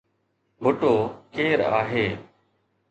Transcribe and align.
ڀٽو 0.63 0.93
ڪير 1.33 1.59
آهي؟ 1.79 2.05